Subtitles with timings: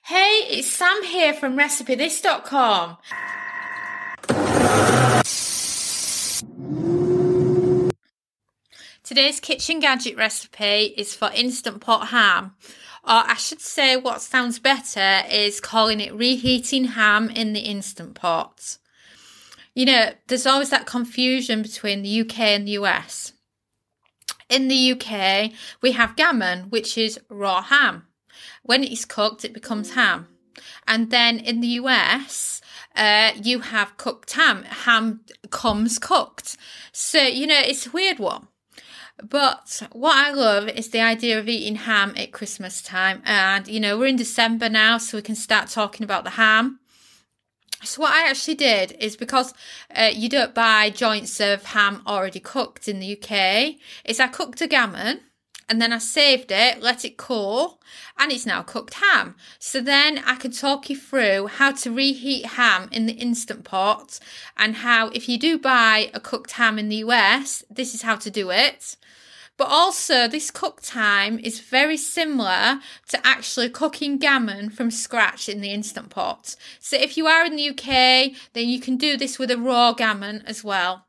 [0.00, 2.96] Hey, it's Sam here from RecipeThis.com.
[9.04, 12.54] Today's kitchen gadget recipe is for Instant Pot ham.
[13.04, 18.14] Or I should say, what sounds better is calling it reheating ham in the Instant
[18.14, 18.78] Pot.
[19.74, 23.34] You know, there's always that confusion between the UK and the US.
[24.48, 25.52] In the UK,
[25.82, 28.06] we have gammon, which is raw ham.
[28.62, 30.28] When it is cooked, it becomes ham.
[30.86, 32.60] And then in the US,
[32.94, 34.64] uh, you have cooked ham.
[34.64, 36.56] Ham comes cooked.
[36.92, 38.48] So, you know, it's a weird one.
[39.22, 43.22] But what I love is the idea of eating ham at Christmas time.
[43.24, 46.80] And, you know, we're in December now, so we can start talking about the ham.
[47.84, 49.54] So what I actually did is because
[49.94, 54.60] uh, you don't buy joints of ham already cooked in the UK, is I cooked
[54.60, 55.20] a gammon
[55.72, 57.80] and then I saved it, let it cool,
[58.18, 59.36] and it's now cooked ham.
[59.58, 64.20] So then I can talk you through how to reheat ham in the instant pot
[64.54, 68.16] and how if you do buy a cooked ham in the US, this is how
[68.16, 68.96] to do it.
[69.56, 75.62] But also, this cook time is very similar to actually cooking gammon from scratch in
[75.62, 76.54] the instant pot.
[76.80, 79.94] So if you are in the UK, then you can do this with a raw
[79.94, 81.06] gammon as well.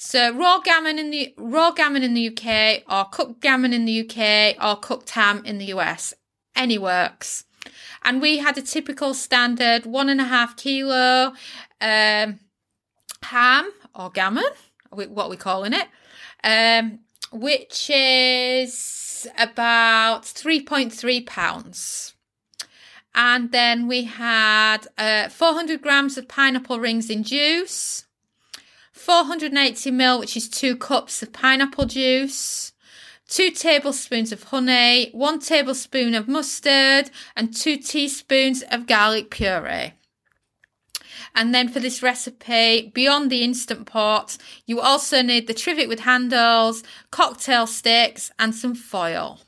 [0.00, 4.02] So raw gammon in the raw gammon in the UK, or cooked gammon in the
[4.02, 6.14] UK, or cooked ham in the US.
[6.54, 7.44] Any works.
[8.04, 11.32] And we had a typical standard one and a half kilo
[11.80, 12.38] um,
[13.24, 14.44] ham or gammon,
[14.90, 15.88] what we're calling it.
[16.44, 17.00] Um,
[17.32, 22.14] which is about 3.3 pounds.
[23.16, 28.04] And then we had uh, 400 grams of pineapple rings in juice,
[29.08, 32.74] 480 ml, which is two cups of pineapple juice,
[33.26, 39.94] two tablespoons of honey, one tablespoon of mustard, and two teaspoons of garlic puree.
[41.34, 44.36] And then for this recipe, beyond the Instant Pot,
[44.66, 49.40] you also need the trivet with handles, cocktail sticks, and some foil.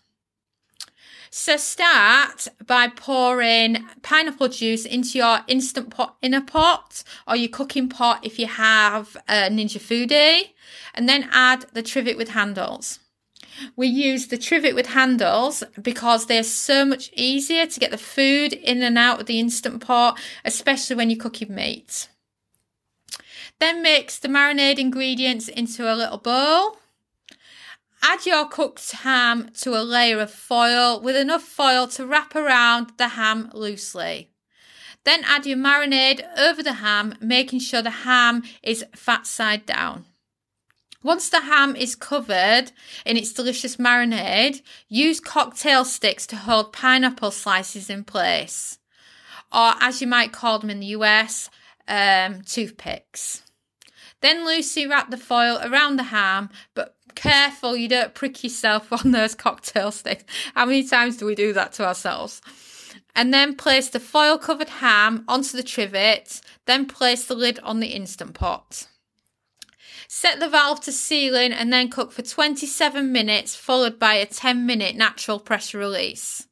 [1.32, 7.88] So start by pouring pineapple juice into your instant pot inner pot or your cooking
[7.88, 10.50] pot if you have a Ninja Foodi,
[10.92, 12.98] and then add the trivet with handles.
[13.76, 18.52] We use the trivet with handles because they're so much easier to get the food
[18.52, 22.08] in and out of the instant pot, especially when you're cooking meat.
[23.60, 26.78] Then mix the marinade ingredients into a little bowl.
[28.02, 32.92] Add your cooked ham to a layer of foil with enough foil to wrap around
[32.96, 34.30] the ham loosely.
[35.04, 40.06] Then add your marinade over the ham, making sure the ham is fat side down.
[41.02, 42.72] Once the ham is covered
[43.06, 48.78] in its delicious marinade, use cocktail sticks to hold pineapple slices in place.
[49.50, 51.48] Or, as you might call them in the US,
[51.88, 53.42] um, toothpicks.
[54.20, 59.12] Then loosely wrap the foil around the ham, but careful you don't prick yourself on
[59.12, 60.24] those cocktail sticks.
[60.54, 62.40] How many times do we do that to ourselves?
[63.14, 67.80] And then place the foil covered ham onto the trivet, then place the lid on
[67.80, 68.86] the instant pot.
[70.08, 74.66] Set the valve to sealing and then cook for 27 minutes, followed by a 10
[74.66, 76.48] minute natural pressure release.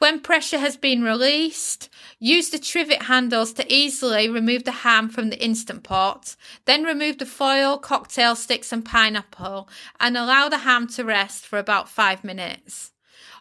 [0.00, 5.28] When pressure has been released, use the trivet handles to easily remove the ham from
[5.28, 6.36] the instant pot.
[6.64, 9.68] Then remove the foil, cocktail sticks, and pineapple
[10.00, 12.92] and allow the ham to rest for about five minutes.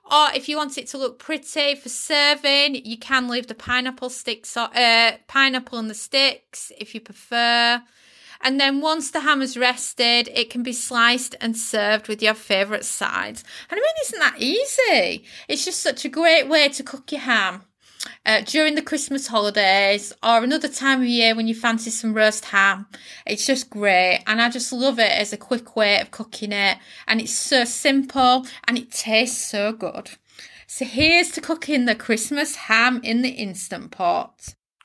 [0.04, 4.10] Or if you want it to look pretty for serving, you can leave the pineapple
[4.10, 7.82] sticks or uh, pineapple on the sticks if you prefer.
[8.42, 12.34] And then once the ham has rested, it can be sliced and served with your
[12.34, 13.44] favourite sides.
[13.70, 15.26] And I mean, isn't that easy?
[15.48, 17.64] It's just such a great way to cook your ham.
[18.26, 22.46] Uh, during the Christmas holidays or another time of year when you fancy some roast
[22.46, 22.88] ham.
[23.26, 26.78] It's just great, and I just love it as a quick way of cooking it.
[27.08, 30.12] And it's so simple and it tastes so good.
[30.66, 34.54] So here's to cooking the Christmas ham in the Instant Pot.